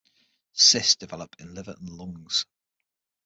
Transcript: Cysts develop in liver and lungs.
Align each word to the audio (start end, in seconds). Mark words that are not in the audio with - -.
Cysts 0.55 0.95
develop 0.95 1.35
in 1.37 1.53
liver 1.53 1.75
and 1.77 1.87
lungs. 1.87 2.47